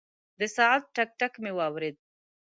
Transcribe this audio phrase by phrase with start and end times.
[0.39, 1.95] د ساعت ټک، ټک مې واورېد.